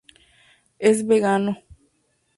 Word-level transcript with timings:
Es 0.79 1.05
vegano. 1.07 1.59